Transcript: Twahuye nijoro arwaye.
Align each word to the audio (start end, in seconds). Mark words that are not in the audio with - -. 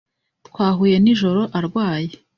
Twahuye 0.47 0.95
nijoro 1.03 1.41
arwaye. 1.57 2.11